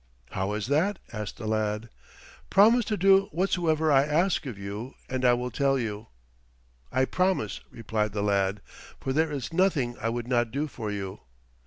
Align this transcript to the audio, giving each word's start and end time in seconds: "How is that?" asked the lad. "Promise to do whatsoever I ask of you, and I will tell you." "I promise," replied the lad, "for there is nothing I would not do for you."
"How 0.31 0.53
is 0.53 0.65
that?" 0.65 0.97
asked 1.13 1.37
the 1.37 1.45
lad. 1.45 1.87
"Promise 2.49 2.85
to 2.85 2.97
do 2.97 3.29
whatsoever 3.31 3.91
I 3.91 4.03
ask 4.03 4.47
of 4.47 4.57
you, 4.57 4.95
and 5.07 5.23
I 5.23 5.35
will 5.35 5.51
tell 5.51 5.77
you." 5.77 6.07
"I 6.91 7.05
promise," 7.05 7.61
replied 7.69 8.11
the 8.13 8.23
lad, 8.23 8.63
"for 8.99 9.13
there 9.13 9.31
is 9.31 9.53
nothing 9.53 9.95
I 10.01 10.09
would 10.09 10.27
not 10.27 10.49
do 10.49 10.65
for 10.67 10.89
you." 10.89 11.19